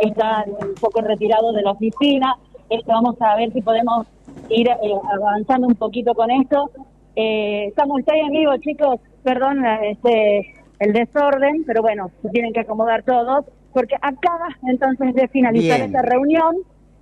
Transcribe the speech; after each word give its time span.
está 0.00 0.44
un 0.46 0.74
poco 0.74 1.00
retirado 1.00 1.52
de 1.52 1.62
la 1.62 1.72
oficina. 1.72 2.34
Esto, 2.68 2.92
vamos 2.92 3.20
a 3.20 3.36
ver 3.36 3.52
si 3.52 3.62
podemos 3.62 4.06
ir 4.48 4.68
eh, 4.68 4.76
avanzando 5.12 5.66
un 5.66 5.74
poquito 5.74 6.14
con 6.14 6.30
esto. 6.30 6.70
Eh, 7.16 7.66
estamos 7.68 8.00
ahí 8.06 8.20
en 8.20 8.30
vivo, 8.30 8.56
chicos. 8.58 9.00
Perdón 9.22 9.64
este, 9.82 10.54
el 10.78 10.92
desorden, 10.92 11.64
pero 11.66 11.82
bueno, 11.82 12.10
se 12.22 12.28
tienen 12.30 12.52
que 12.52 12.60
acomodar 12.60 13.02
todos, 13.02 13.44
porque 13.72 13.96
acaba 13.96 14.48
entonces 14.66 15.14
de 15.14 15.28
finalizar 15.28 15.80
esta 15.80 16.02
reunión, 16.02 16.56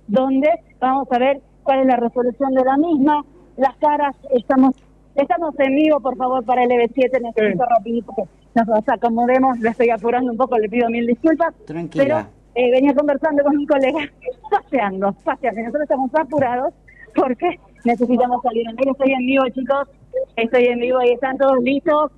donde 0.07 0.49
vamos 0.79 1.07
a 1.11 1.19
ver 1.19 1.41
cuál 1.63 1.79
es 1.81 1.85
la 1.85 1.95
resolución 1.95 2.53
de 2.53 2.63
la 2.63 2.77
misma. 2.77 3.23
Las 3.57 3.75
caras, 3.77 4.15
estamos 4.31 4.75
estamos 5.15 5.53
en 5.59 5.75
vivo, 5.75 5.99
por 5.99 6.15
favor, 6.17 6.43
para 6.45 6.63
el 6.63 6.69
EB7. 6.69 7.21
Necesito 7.21 7.65
rapidito 7.65 8.13
que 8.15 8.23
nos 8.55 8.89
acomodemos. 8.89 9.59
Le 9.59 9.69
estoy 9.69 9.89
apurando 9.89 10.31
un 10.31 10.37
poco, 10.37 10.57
le 10.57 10.69
pido 10.69 10.89
mil 10.89 11.05
disculpas. 11.05 11.53
Tranquila. 11.65 12.03
Pero 12.03 12.38
eh, 12.59 12.71
venía 12.71 12.93
conversando 12.93 13.43
con 13.43 13.57
un 13.57 13.65
colega, 13.65 13.99
paseando, 14.51 15.13
paseando. 15.23 15.61
Nosotros 15.61 15.83
estamos 15.83 16.15
apurados 16.15 16.73
porque 17.15 17.59
necesitamos 17.85 18.41
salir 18.43 18.67
vivo. 18.75 18.91
Estoy 18.91 19.11
en 19.13 19.25
vivo, 19.25 19.43
chicos. 19.49 19.87
Estoy 20.35 20.65
en 20.65 20.79
vivo 20.79 21.01
y 21.03 21.11
están 21.11 21.37
todos 21.37 21.61
listos. 21.63 22.11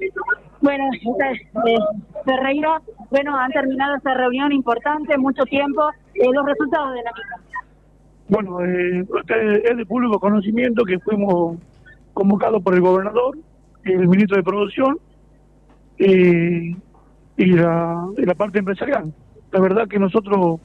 Bueno, 0.62 0.84
eh, 0.94 1.77
Ferreira, 2.26 2.81
bueno, 3.09 3.38
han 3.38 3.52
terminado 3.52 3.95
esta 3.95 4.14
reunión 4.16 4.52
importante, 4.52 5.17
mucho 5.17 5.44
tiempo. 5.44 5.90
Eh, 6.16 6.27
los 6.34 6.45
resultados 6.45 6.94
de 6.94 7.03
la 7.03 7.12
misma. 7.12 7.52
Bueno, 8.30 8.66
eh, 8.66 9.05
es 9.64 9.78
de 9.78 9.86
público 9.86 10.20
conocimiento 10.20 10.84
que 10.86 11.00
fuimos 11.00 11.58
convocados 12.14 12.64
por 12.64 12.73
el 12.73 12.81
gobernador, 12.81 13.38
el 13.84 14.08
ministro 14.08 14.38
de 14.38 14.44
Producción 14.44 14.98
y, 15.98 16.76
la, 17.38 18.08
la 18.17 18.36
parte 18.36 18.59
empresarial. 18.59 19.14
La 19.52 19.60
verdad 19.60 19.88
que 19.88 20.00
nosotros 20.00 20.62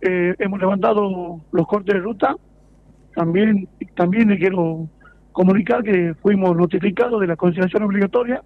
eh, 0.00 0.34
hemos 0.38 0.60
levantado 0.60 1.40
los 1.52 1.66
cortes 1.66 1.94
de 1.94 2.00
ruta. 2.00 2.36
También, 3.14 3.68
también 3.94 4.28
le 4.28 4.38
quiero 4.38 4.88
comunicar 5.32 5.82
que 5.82 6.14
fuimos 6.22 6.56
notificados 6.56 7.20
de 7.20 7.26
la 7.26 7.36
conciliación 7.36 7.82
obligatoria 7.82 8.42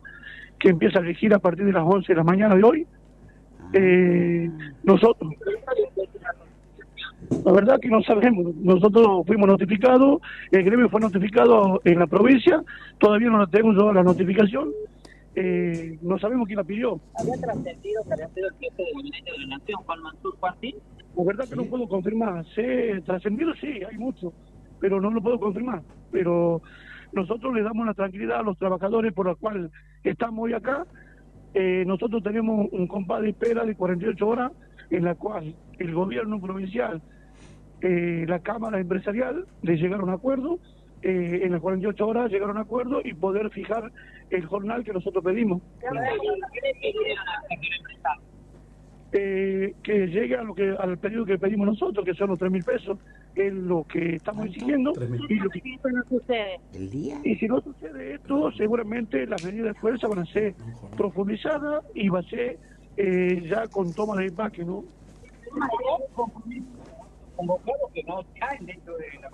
que 0.59 0.69
empieza 0.69 0.99
a 0.99 1.03
regir 1.03 1.35
a 1.35 1.39
partir 1.39 1.65
de 1.65 1.73
las 1.73 1.83
11 1.85 2.07
de 2.07 2.17
la 2.17 2.25
mañana 2.25 2.55
de 2.55 2.63
hoy. 2.63 2.87
Eh, 3.73 4.51
nosotros 4.85 5.33
la 7.45 7.53
verdad 7.53 7.81
que 7.81 7.89
no 7.89 8.03
sabemos. 8.03 8.55
Nosotros 8.57 9.27
fuimos 9.27 9.49
notificados, 9.49 10.21
el 10.51 10.65
gremio 10.65 10.89
fue 10.89 11.01
notificado 11.01 11.81
en 11.85 11.99
la 11.99 12.07
provincia, 12.07 12.63
todavía 12.99 13.31
no 13.31 13.47
tenemos 13.47 13.95
la 13.95 14.03
notificación. 14.03 14.69
Eh, 15.35 15.99
no 16.03 16.19
sabemos 16.19 16.47
quién 16.47 16.57
la 16.57 16.65
pidió. 16.65 17.01
¿Había 17.19 17.37
trascendido 17.41 18.03
que 18.05 18.13
había 18.13 18.29
sido 18.31 18.49
el 18.49 18.55
jefe 18.55 18.83
de 18.83 18.93
gabinete 18.93 19.31
de 19.31 19.39
la 19.39 19.59
Nación, 19.59 19.83
Juan 19.85 20.03
Mansur, 20.03 20.37
así? 20.43 20.75
La 21.17 21.25
verdad 21.25 21.49
que 21.49 21.57
no 21.57 21.65
puedo 21.65 21.89
confirmar. 21.89 22.45
Sé, 22.55 23.01
trascendido 23.05 23.55
sí, 23.55 23.81
hay 23.89 23.97
mucho, 23.97 24.33
pero 24.81 25.01
no 25.01 25.11
lo 25.11 25.23
puedo 25.23 25.39
confirmar. 25.39 25.83
Pero 26.11 26.63
nosotros 27.13 27.55
le 27.55 27.63
damos 27.63 27.87
la 27.87 27.95
tranquilidad 27.95 28.41
a 28.41 28.43
los 28.43 28.59
trabajadores 28.59 29.13
por 29.13 29.27
los 29.27 29.39
cuales 29.39 29.71
estamos 30.03 30.45
hoy 30.45 30.53
acá. 30.53 30.87
Eh, 31.55 31.85
nosotros 31.87 32.23
tenemos 32.23 32.69
un 32.73 32.87
compás 32.87 33.23
de 33.23 33.31
espera 33.31 33.65
de 33.65 33.75
48 33.75 34.27
horas 34.27 34.53
en 34.91 35.05
la 35.05 35.15
cual 35.15 35.55
el 35.79 35.95
gobierno 35.95 36.41
provincial, 36.41 37.03
eh, 37.81 38.25
la 38.29 38.41
Cámara 38.41 38.81
Empresarial, 38.81 39.47
le 39.63 39.77
llegaron 39.77 40.11
a 40.11 40.15
acuerdo, 40.15 40.59
eh, 41.03 41.41
en 41.45 41.53
las 41.53 41.61
48 41.61 42.07
horas 42.07 42.31
llegaron 42.31 42.59
a 42.59 42.63
acuerdo 42.63 43.01
y 43.03 43.15
poder 43.15 43.51
fijar 43.51 43.91
el 44.31 44.45
jornal 44.47 44.85
que 44.85 44.93
nosotros 44.93 45.25
pedimos. 45.25 45.63
Eh, 49.13 49.75
que 49.83 50.07
llegue 50.07 50.37
a 50.37 50.43
lo 50.45 50.55
que 50.55 50.71
al 50.79 50.97
pedido 50.99 51.25
que 51.25 51.37
pedimos 51.37 51.67
nosotros, 51.67 52.05
que 52.05 52.15
son 52.15 52.31
los 52.31 52.39
3 52.39 52.53
mil 52.53 52.63
pesos, 52.63 52.97
es 53.35 53.53
lo 53.53 53.85
que 53.85 54.17
estamos 54.17 54.47
exigiendo. 54.47 54.93
Y, 55.29 55.35
lo 55.37 55.51
que, 55.51 55.61
no 55.91 56.05
sucede. 56.09 56.61
y 57.25 57.35
si 57.37 57.49
no 57.49 57.61
sucede 57.61 58.15
esto, 58.15 58.53
seguramente 58.53 59.27
las 59.27 59.45
medidas 59.45 59.75
de 59.75 59.81
fuerza 59.81 60.07
van 60.07 60.21
a 60.21 60.27
ser 60.27 60.55
profundizadas 60.97 61.85
y 61.95 62.09
va 62.09 62.21
a 62.21 62.23
ser 62.25 62.59
eh, 62.97 63.43
ya 63.49 63.67
con 63.67 63.93
toma 63.95 64.17
de 64.17 64.27
empaque, 64.27 64.65
¿no? 64.65 64.85
que 67.95 68.03
no 68.05 68.23
caen 68.39 68.67
dentro 68.67 68.97
de 68.97 69.07
la 69.21 69.31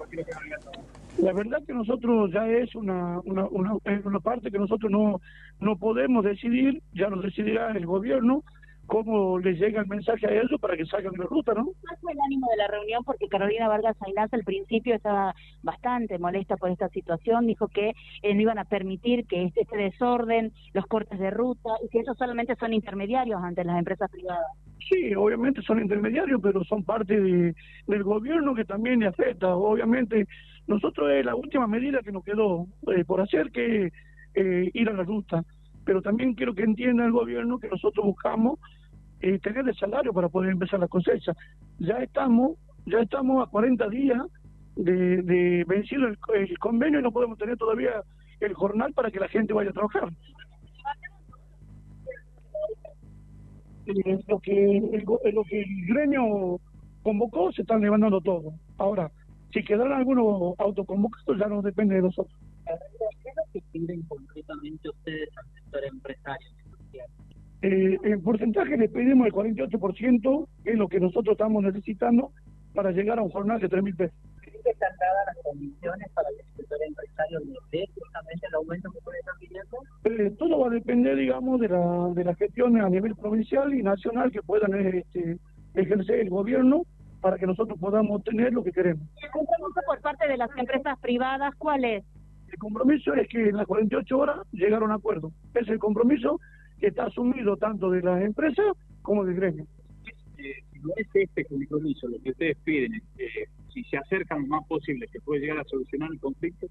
La 1.19 1.33
verdad 1.33 1.63
que 1.67 1.73
nosotros 1.73 2.31
ya 2.33 2.47
es 2.49 2.75
una, 2.75 3.21
una, 3.25 3.47
una, 3.47 3.79
una 4.05 4.21
parte 4.21 4.51
que 4.51 4.59
nosotros 4.59 4.91
no, 4.91 5.21
no 5.61 5.77
podemos 5.79 6.25
decidir, 6.25 6.83
ya 6.93 7.09
lo 7.09 7.23
decidirá 7.23 7.73
el 7.73 7.87
gobierno, 7.87 8.43
cómo 8.87 9.39
les 9.39 9.59
llega 9.59 9.81
el 9.81 9.87
mensaje 9.89 10.27
a 10.27 10.33
ellos 10.33 10.61
para 10.61 10.77
que 10.77 10.87
salgan 10.87 11.13
de 11.13 11.19
la 11.19 11.25
ruta, 11.27 11.55
¿no? 11.55 11.65
¿Cuál 11.65 11.99
fue 12.01 12.13
el 12.13 12.21
ánimo 12.21 12.49
de 12.51 12.57
la 12.57 12.69
reunión? 12.69 13.03
Porque 13.05 13.29
Carolina 13.29 13.69
Vargas 13.69 13.97
Ainaz 14.01 14.33
al 14.33 14.45
principio 14.45 14.95
estaba 14.95 15.35
bastante 15.63 16.19
molesta 16.19 16.57
por 16.57 16.71
esta 16.71 16.89
situación, 16.89 17.47
dijo 17.47 17.69
que 17.69 17.93
eh, 18.23 18.35
no 18.35 18.41
iban 18.41 18.59
a 18.59 18.65
permitir 18.65 19.27
que 19.27 19.45
este, 19.45 19.63
este, 19.63 19.77
desorden, 19.77 20.53
los 20.73 20.87
cortes 20.87 21.19
de 21.19 21.31
ruta, 21.31 21.71
y 21.85 21.89
que 21.89 22.01
ellos 22.01 22.17
solamente 22.17 22.55
son 22.57 22.73
intermediarios 22.73 23.43
ante 23.43 23.65
las 23.65 23.79
empresas 23.79 24.11
privadas. 24.11 24.47
Sí, 24.89 25.15
obviamente 25.15 25.63
son 25.63 25.81
intermediarios, 25.81 26.41
pero 26.41 26.63
son 26.65 26.85
parte 26.85 27.21
de, 27.21 27.55
del 27.89 28.03
gobierno 28.05 28.55
que 28.55 28.65
también 28.65 29.01
le 29.01 29.09
afecta. 29.09 29.57
Obviamente, 29.57 30.29
nosotros 30.67 31.11
es 31.13 31.25
la 31.25 31.35
última 31.35 31.67
medida 31.67 32.03
que 32.03 32.13
nos 32.13 32.25
quedó 32.25 32.67
eh, 32.95 33.05
por 33.05 33.21
hacer, 33.21 33.51
que 33.51 33.93
eh, 34.35 34.71
ir 34.73 34.89
a 34.89 34.93
la 34.93 35.03
ruta 35.03 35.45
pero 35.87 36.03
también 36.03 36.35
quiero 36.35 36.55
que 36.55 36.65
entienda 36.65 37.07
el 37.07 37.13
gobierno 37.13 37.61
que 37.61 37.69
nosotros 37.69 38.05
buscamos 38.05 38.59
eh, 39.21 39.39
tener 39.39 39.67
el 39.67 39.75
salario 39.77 40.13
para 40.13 40.29
poder 40.29 40.51
empezar 40.51 40.81
la 40.81 40.89
cosecha. 40.89 41.33
Ya 41.79 41.99
estamos, 42.03 42.59
ya 42.85 42.99
estamos 42.99 43.47
a 43.47 43.51
40 43.51 43.89
días 43.89 44.21
de, 44.75 45.65
vencido 45.67 46.09
el, 46.09 46.59
convenio 46.59 46.99
y 46.99 47.03
no 47.03 47.13
podemos 47.13 47.39
tener 47.39 47.57
todavía 47.57 48.03
el 48.41 48.53
jornal 48.53 48.93
para 48.93 49.11
que 49.11 49.21
la 49.21 49.29
gente 49.29 49.55
vaya 49.55 49.71
a 49.71 49.73
trabajar. 49.73 50.11
Eh, 53.87 54.19
lo 54.27 54.41
que 54.41 54.79
el, 54.79 55.05
lo 55.33 55.45
que 55.45 55.61
el 55.61 55.87
gremio 55.87 56.61
convocó 57.05 57.53
se 57.53 57.63
están 57.63 57.81
levantando 57.81 58.21
todo. 58.21 58.55
Ahora, 58.77 59.09
si 59.53 59.65
quedaron 59.65 59.93
algunos 59.93 60.55
autoconvocados 60.59 61.39
ya 61.39 61.47
no 61.47 61.63
depende 61.63 61.97
de 61.97 62.03
nosotros. 62.03 62.39
¿Qué 62.65 63.29
es 63.31 63.37
lo 63.37 63.43
que 63.53 63.63
piden 63.73 64.03
concretamente 64.03 64.89
ustedes 64.89 65.29
al 65.37 65.45
sector 65.55 65.85
empresario? 65.85 66.49
Eh, 67.63 67.99
en 68.05 68.23
porcentaje 68.23 68.77
le 68.77 68.89
pedimos 68.89 69.27
el 69.27 69.33
48%, 69.33 70.49
que 70.63 70.71
es 70.71 70.77
lo 70.77 70.89
que 70.89 71.01
nosotros 71.01 71.33
estamos 71.33 71.63
necesitando 71.63 72.33
para 72.75 72.91
llegar 72.91 73.19
a 73.19 73.23
un 73.23 73.31
jornal 73.31 73.59
de 73.59 73.69
3 73.69 73.83
mil 73.83 73.97
pesos. 73.97 74.17
están 74.45 74.93
dadas 75.01 75.27
las 75.27 75.37
condiciones 75.43 76.09
para 76.13 76.29
que 76.29 76.43
el 76.43 76.57
sector 76.57 76.79
empresario 76.87 77.41
le 77.41 77.79
dé 77.79 77.89
justamente 77.95 78.47
el 78.47 78.55
aumento 78.55 78.91
que 78.93 79.01
puede 79.01 79.19
estar 79.19 79.35
pidiendo? 79.39 79.79
Eh, 80.05 80.31
todo 80.39 80.61
va 80.61 80.67
a 80.67 80.71
depender, 80.71 81.17
digamos, 81.17 81.61
de 81.61 81.69
la, 81.69 82.11
de 82.15 82.25
las 82.25 82.37
gestiones 82.37 82.85
a 82.85 82.91
nivel 82.91 83.15
provincial 83.17 83.73
y 83.73 83.83
nacional 83.83 84.31
que 84.31 84.43
puedan 84.43 84.75
este, 84.75 85.39
ejercer 85.75 86.21
el 86.21 86.31
gobierno 86.31 86.83
para 87.27 87.39
que 87.39 87.47
nosotros 87.49 87.77
podamos 87.81 88.19
obtener 88.19 88.53
lo 88.53 88.63
que 88.63 88.71
queremos. 88.71 89.03
¿El 89.21 89.31
compromiso 89.33 89.81
por 89.85 90.01
parte 90.01 90.29
de 90.29 90.37
las 90.37 90.49
empresas 90.57 90.97
privadas 91.01 91.53
cuál 91.59 91.85
es? 91.85 92.05
El 92.53 92.57
compromiso 92.57 93.15
es 93.15 93.29
que 93.29 93.49
en 93.49 93.57
las 93.57 93.67
48 93.67 94.17
horas 94.17 94.47
llegaron 94.53 94.93
a 94.93 94.95
acuerdo. 94.95 95.33
Es 95.53 95.67
el 95.69 95.81
compromiso 95.81 96.39
que 96.79 96.87
está 96.87 97.07
asumido 97.07 97.57
tanto 97.57 97.91
de 97.91 98.01
las 98.01 98.23
empresas 98.23 98.67
como 99.03 99.25
del 99.25 99.35
gremio. 99.35 99.67
Eh, 100.39 100.53
si 100.71 100.79
no 100.79 100.91
es 100.95 101.09
este 101.15 101.45
compromiso 101.47 102.07
lo 102.07 102.21
que 102.23 102.31
ustedes 102.31 102.57
piden, 102.59 102.93
eh, 103.19 103.49
si 103.75 103.83
se 103.83 103.97
acercan 103.97 104.43
lo 104.43 104.47
más 104.47 104.67
posible, 104.69 105.09
¿se 105.11 105.21
puede 105.23 105.41
llegar 105.41 105.59
a 105.59 105.65
solucionar 105.65 106.09
el 106.13 106.21
conflicto? 106.21 106.69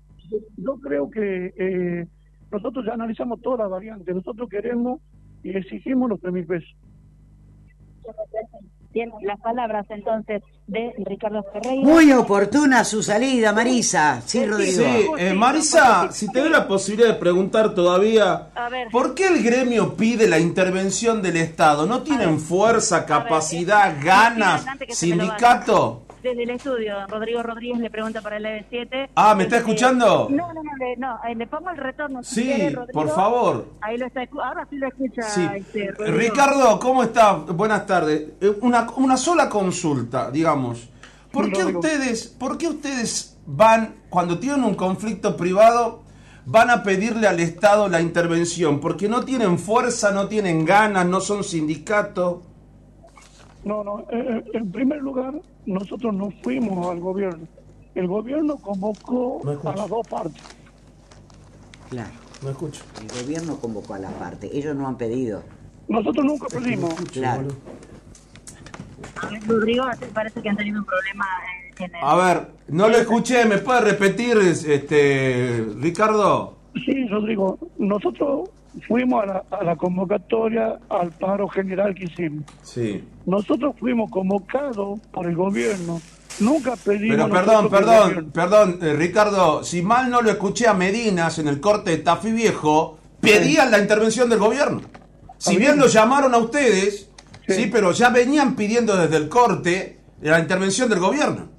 Yo, 0.56 0.80
creo 0.80 1.10
que 1.10 1.54
eh, 1.58 2.08
nosotros 2.50 2.86
ya 2.86 2.94
analizamos 2.94 3.42
todas 3.42 3.60
las 3.60 3.70
variantes. 3.72 4.16
Nosotros 4.16 4.48
queremos 4.48 5.02
y 5.44 5.50
exigimos 5.50 6.12
los 6.12 6.22
3 6.22 6.34
mil 6.34 6.46
pesos. 6.46 6.78
Bien, 8.96 9.12
las 9.24 9.38
palabras 9.42 9.86
entonces 9.90 10.42
de 10.68 10.94
Ricardo 11.00 11.44
Ferreira. 11.52 11.86
Muy 11.86 12.14
oportuna 12.14 12.86
su 12.86 13.04
salida, 13.04 13.52
Marisa. 13.52 14.22
Sí, 14.26 14.46
Rodrigo. 14.46 14.86
Sí, 14.86 15.08
eh, 15.18 15.34
Marisa, 15.34 16.14
si 16.14 16.32
te 16.32 16.40
doy 16.40 16.50
la 16.50 16.66
posibilidad 16.66 17.10
de 17.10 17.16
preguntar 17.16 17.76
todavía, 17.76 18.48
¿por 18.94 19.14
qué 19.14 19.28
el 19.28 19.44
gremio 19.44 19.98
pide 19.98 20.30
la 20.30 20.40
intervención 20.40 21.22
del 21.22 21.36
Estado? 21.36 21.86
¿No 21.86 22.04
tienen 22.04 22.40
fuerza, 22.40 23.06
capacidad, 23.06 23.98
ganas, 24.02 24.66
sindicato? 24.88 26.05
Desde 26.26 26.44
el 26.44 26.50
estudio. 26.50 27.08
Rodrigo 27.08 27.44
Rodríguez 27.44 27.80
le 27.80 27.90
pregunta 27.90 28.22
para 28.22 28.38
el 28.38 28.46
EB7. 28.46 29.10
Ah, 29.16 29.36
¿me 29.36 29.44
está 29.44 29.58
este, 29.58 29.70
escuchando? 29.70 30.28
No, 30.30 30.54
no, 30.54 30.64
no, 30.64 30.76
le, 30.80 30.98
no 30.98 31.20
eh, 31.28 31.36
le 31.36 31.48
pongo 31.48 31.70
el 31.70 31.78
retorno. 31.78 32.24
sí, 32.24 32.52
por 32.92 33.10
favor. 33.10 33.68
Ahí 33.82 33.98
lo 33.98 34.08
está, 34.08 34.22
ahora 34.44 34.68
sí 34.70 34.78
lo 34.78 34.88
escucha. 34.88 35.56
Este, 35.56 35.92
Ricardo, 35.92 36.80
¿cómo 36.80 37.04
está? 37.04 37.34
Buenas 37.34 37.86
tardes. 37.86 38.30
Eh, 38.42 38.58
una, 38.62 38.88
una 38.96 39.18
sola 39.18 39.48
consulta, 39.48 40.32
digamos. 40.32 40.90
¿Por 41.32 41.52
qué 41.52 41.66
ustedes, 41.66 42.28
por 42.28 42.58
qué 42.58 42.70
ustedes 42.70 43.38
van, 43.46 43.96
cuando 44.10 44.40
tienen 44.40 44.64
un 44.64 44.76
conflicto 44.76 45.38
privado, 45.38 46.04
van 46.46 46.70
a 46.70 46.82
pedirle 46.82 47.28
al 47.28 47.40
Estado 47.40 47.88
la 47.88 48.02
intervención? 48.02 48.80
Porque 48.80 49.08
no 49.08 49.24
tienen 49.24 49.60
fuerza, 49.60 50.12
no 50.12 50.28
tienen 50.28 50.66
ganas, 50.66 51.06
no 51.06 51.20
son 51.20 51.44
sindicatos. 51.44 52.38
No, 53.66 53.84
no, 53.84 54.02
eh, 54.02 54.06
eh, 54.12 54.44
en 54.54 54.72
primer 54.72 55.02
lugar, 55.02 55.34
nosotros 55.66 56.14
no 56.14 56.30
fuimos 56.44 56.88
al 56.88 57.00
gobierno. 57.00 57.48
El 57.96 58.08
gobierno 58.08 58.58
convocó 58.58 59.42
No 59.44 59.70
a 59.70 59.76
las 59.76 59.90
dos 59.90 60.08
partes. 60.08 60.42
Claro. 61.90 62.12
No 62.44 62.50
escucho. 62.52 62.84
El 63.02 63.24
gobierno 63.24 63.58
convocó 63.58 63.96
a 63.96 64.00
la 64.00 64.10
parte. 64.10 64.56
Ellos 64.56 64.76
no 64.76 64.88
han 64.88 64.98
pedido. 64.98 65.42
Nosotros 65.88 66.26
nunca 66.26 66.48
pedimos. 66.48 66.94
Claro. 67.12 67.48
A 69.16 69.30
ver, 69.30 69.48
Rodrigo, 69.48 69.86
parece 70.14 70.42
que 70.42 70.50
han 70.50 70.58
tenido 70.58 70.80
un 70.80 70.86
problema 70.86 71.26
en 71.80 71.96
el... 71.96 72.04
A 72.04 72.16
ver, 72.16 72.48
no 72.68 72.88
lo 72.88 72.98
escuché, 72.98 73.46
¿me 73.46 73.58
puede 73.60 73.82
repetir, 73.82 74.38
este, 74.38 75.66
Ricardo? 75.80 76.58
Sí, 76.86 77.08
Rodrigo, 77.08 77.58
nosotros 77.78 78.50
fuimos 78.88 79.24
a 79.24 79.26
la, 79.26 79.44
a 79.52 79.64
la 79.64 79.76
convocatoria 79.76 80.80
al 80.90 81.12
paro 81.12 81.48
general 81.48 81.96
que 81.96 82.06
hicimos. 82.06 82.44
Sí. 82.62 83.04
Nosotros 83.26 83.76
fuimos 83.80 84.10
convocados 84.12 85.00
por 85.12 85.28
el 85.28 85.36
gobierno. 85.36 86.02
Nunca 86.40 86.76
pedimos. 86.76 87.18
Pero 87.18 87.30
perdón, 87.30 87.70
perdón, 87.70 88.32
perdón, 88.34 88.80
eh, 88.82 88.94
Ricardo, 88.94 89.64
si 89.64 89.82
mal 89.82 90.10
no 90.10 90.22
lo 90.22 90.32
escuché 90.32 90.68
a 90.68 90.74
Medinas 90.74 91.40
en 91.40 91.48
el 91.48 91.62
corte 91.62 91.92
de 91.92 91.98
Tafí 91.98 92.32
Viejo, 92.32 93.00
pedían 93.22 93.72
la 93.72 93.80
intervención 93.80 94.30
del 94.30 94.40
gobierno. 94.40 94.82
Si 95.38 95.52
bien 95.52 95.74
bien. 95.74 95.80
lo 95.80 95.88
llamaron 95.88 96.34
a 96.34 96.38
ustedes, 96.38 97.10
sí. 97.48 97.54
Sí. 97.54 97.70
pero 97.72 97.92
ya 97.92 98.10
venían 98.10 98.56
pidiendo 98.56 98.96
desde 98.98 99.18
el 99.18 99.30
corte 99.30 100.00
la 100.22 100.40
intervención 100.40 100.90
del 100.90 101.00
gobierno. 101.00 101.55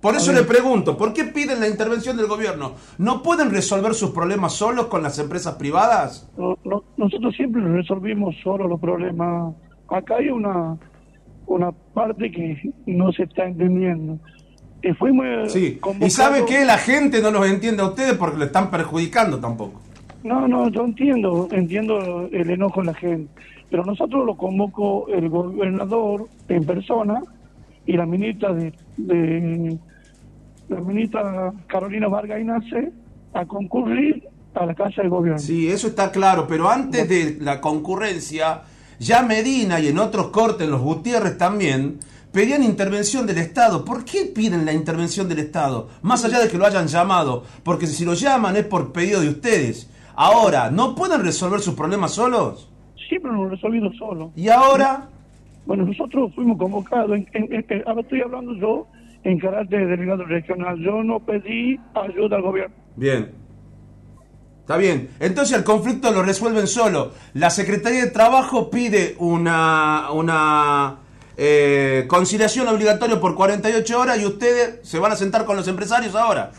Por 0.00 0.14
eso 0.16 0.32
le 0.32 0.44
pregunto, 0.44 0.96
¿por 0.96 1.12
qué 1.12 1.24
piden 1.24 1.60
la 1.60 1.68
intervención 1.68 2.16
del 2.16 2.26
gobierno? 2.26 2.72
¿No 2.98 3.22
pueden 3.22 3.50
resolver 3.50 3.94
sus 3.94 4.10
problemas 4.10 4.54
solos 4.54 4.86
con 4.86 5.02
las 5.02 5.18
empresas 5.18 5.56
privadas? 5.56 6.28
No- 6.38 6.56
no- 6.64 6.84
nosotros 6.96 7.34
siempre 7.36 7.60
resolvimos 7.62 8.34
solo 8.42 8.66
los 8.66 8.80
problemas. 8.80 9.54
Acá 9.88 10.16
hay 10.16 10.28
una 10.30 10.76
una 11.46 11.72
parte 11.72 12.30
que 12.30 12.56
no 12.86 13.10
se 13.12 13.24
está 13.24 13.44
entendiendo. 13.44 14.18
Y 14.82 14.92
fuimos 14.92 15.52
Sí. 15.52 15.80
¿Y 16.00 16.08
sabe 16.08 16.44
que 16.46 16.64
La 16.64 16.78
gente 16.78 17.20
no 17.20 17.30
los 17.32 17.44
entiende 17.46 17.82
a 17.82 17.86
ustedes 17.86 18.14
porque 18.14 18.38
lo 18.38 18.44
están 18.44 18.70
perjudicando 18.70 19.38
tampoco. 19.40 19.80
No, 20.22 20.46
no, 20.46 20.68
yo 20.70 20.84
entiendo, 20.84 21.48
entiendo 21.50 22.28
el 22.30 22.50
enojo 22.50 22.80
de 22.80 22.86
la 22.86 22.94
gente. 22.94 23.30
Pero 23.68 23.84
nosotros 23.84 24.24
lo 24.24 24.36
convocó 24.36 25.08
el 25.08 25.28
gobernador 25.28 26.28
en 26.48 26.64
persona 26.64 27.20
y 27.84 27.94
la 27.96 28.06
ministra 28.06 28.52
de, 28.54 28.72
de- 28.96 29.76
la 30.70 30.80
ministra 30.80 31.52
Carolina 31.66 32.08
Vargas 32.08 32.40
Inace 32.40 32.92
a 33.34 33.44
concurrir 33.46 34.26
a 34.54 34.66
la 34.66 34.74
casa 34.74 35.02
del 35.02 35.10
gobierno. 35.10 35.38
Sí, 35.38 35.68
eso 35.68 35.88
está 35.88 36.10
claro, 36.10 36.46
pero 36.48 36.68
antes 36.70 37.08
de 37.08 37.38
la 37.40 37.60
concurrencia, 37.60 38.62
ya 38.98 39.22
Medina 39.22 39.78
y 39.80 39.88
en 39.88 39.98
otros 39.98 40.28
cortes, 40.28 40.68
los 40.68 40.80
Gutiérrez 40.80 41.36
también, 41.38 41.98
pedían 42.32 42.62
intervención 42.62 43.26
del 43.26 43.38
Estado. 43.38 43.84
¿Por 43.84 44.04
qué 44.04 44.24
piden 44.34 44.64
la 44.64 44.72
intervención 44.72 45.28
del 45.28 45.38
Estado? 45.40 45.88
Más 46.02 46.24
allá 46.24 46.38
de 46.40 46.48
que 46.48 46.58
lo 46.58 46.66
hayan 46.66 46.86
llamado, 46.86 47.44
porque 47.62 47.86
si 47.86 48.04
lo 48.04 48.14
llaman 48.14 48.56
es 48.56 48.64
por 48.64 48.92
pedido 48.92 49.20
de 49.20 49.28
ustedes. 49.28 49.88
Ahora, 50.14 50.70
¿no 50.70 50.94
pueden 50.94 51.22
resolver 51.22 51.60
sus 51.60 51.74
problemas 51.74 52.12
solos? 52.12 52.68
Siempre 53.08 53.30
lo 53.32 53.38
hemos 53.38 53.50
resolvido 53.52 53.92
solo. 53.94 54.30
¿Y 54.36 54.48
ahora? 54.48 55.08
Bueno, 55.66 55.84
nosotros 55.84 56.32
fuimos 56.34 56.58
convocados, 56.58 57.10
en, 57.16 57.26
en- 57.32 57.64
en- 57.68 57.82
ahora 57.88 58.00
estoy 58.00 58.20
hablando 58.22 58.54
yo 58.54 58.86
en 59.24 59.38
carácter 59.38 59.80
de 59.80 59.86
delegado 59.86 60.24
regional. 60.24 60.78
Yo 60.78 61.02
no 61.02 61.20
pedí 61.20 61.78
ayuda 61.94 62.36
al 62.36 62.42
gobierno. 62.42 62.74
Bien. 62.96 63.30
Está 64.60 64.76
bien. 64.76 65.08
Entonces 65.18 65.56
el 65.56 65.64
conflicto 65.64 66.12
lo 66.12 66.22
resuelven 66.22 66.66
solo. 66.66 67.12
La 67.34 67.50
Secretaría 67.50 68.04
de 68.04 68.10
Trabajo 68.10 68.70
pide 68.70 69.16
una, 69.18 70.12
una 70.12 70.98
eh, 71.36 72.04
conciliación 72.06 72.68
obligatoria 72.68 73.20
por 73.20 73.34
48 73.34 74.00
horas 74.00 74.20
y 74.20 74.26
ustedes 74.26 74.78
se 74.82 74.98
van 74.98 75.12
a 75.12 75.16
sentar 75.16 75.44
con 75.44 75.56
los 75.56 75.66
empresarios 75.66 76.14
ahora. 76.14 76.52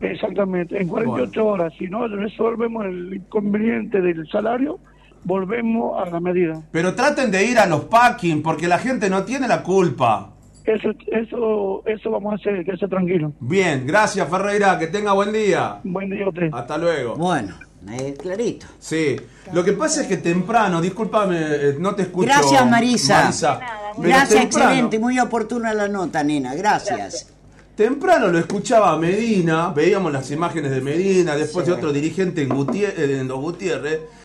Exactamente, 0.00 0.80
en 0.80 0.88
48 0.88 1.46
horas, 1.46 1.72
si 1.78 1.86
no 1.86 2.08
resolvemos 2.08 2.84
el 2.86 3.14
inconveniente 3.14 4.00
del 4.00 4.26
salario, 4.28 4.80
volvemos 5.24 6.00
a 6.04 6.10
la 6.10 6.20
medida. 6.20 6.60
Pero 6.72 6.94
traten 6.94 7.30
de 7.30 7.44
ir 7.44 7.58
a 7.58 7.66
los 7.66 7.84
packing 7.84 8.42
porque 8.42 8.66
la 8.66 8.78
gente 8.78 9.08
no 9.08 9.24
tiene 9.24 9.46
la 9.46 9.62
culpa. 9.62 10.30
Eso, 10.64 10.90
eso, 11.08 11.82
eso 11.86 12.10
vamos 12.10 12.32
a 12.32 12.36
hacer, 12.36 12.64
que 12.64 12.72
esté 12.72 12.86
tranquilo. 12.88 13.32
Bien, 13.40 13.84
gracias 13.86 14.28
Ferreira, 14.28 14.78
que 14.78 14.86
tenga 14.86 15.12
buen 15.12 15.32
día. 15.32 15.78
Buen 15.82 16.08
día 16.10 16.24
a 16.24 16.28
usted. 16.28 16.48
Hasta 16.52 16.78
luego. 16.78 17.16
Bueno, 17.16 17.54
eh, 17.90 18.14
clarito. 18.20 18.66
Sí, 18.78 19.16
lo 19.52 19.64
que 19.64 19.72
pasa 19.72 20.02
es 20.02 20.06
que 20.06 20.18
temprano, 20.18 20.80
discúlpame, 20.80 21.36
eh, 21.40 21.76
no 21.78 21.94
te 21.94 22.02
escucho. 22.02 22.26
Gracias, 22.28 22.70
Marisa. 22.70 23.14
Gracias, 23.98 24.28
temprano- 24.28 24.42
excelente. 24.70 24.98
Muy 24.98 25.18
oportuna 25.18 25.74
la 25.74 25.88
nota, 25.88 26.22
nena. 26.22 26.54
Gracias. 26.54 27.28
Temprano 27.74 28.28
lo 28.28 28.38
escuchaba 28.38 28.96
Medina, 28.98 29.70
veíamos 29.70 30.12
las 30.12 30.30
imágenes 30.30 30.70
de 30.70 30.80
Medina, 30.82 31.34
después 31.34 31.66
de 31.66 31.72
otro 31.72 31.90
dirigente 31.92 32.42
en, 32.42 32.50
Gutier- 32.50 32.92
en 32.98 33.26
los 33.26 33.40
Gutiérrez, 33.40 33.98